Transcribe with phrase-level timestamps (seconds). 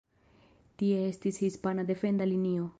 [0.81, 2.69] Tie estis hispana defenda linio.